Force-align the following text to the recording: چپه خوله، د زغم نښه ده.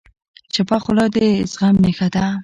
چپه 0.53 0.77
خوله، 0.83 1.05
د 1.15 1.17
زغم 1.51 1.75
نښه 1.83 2.07
ده. 2.13 2.25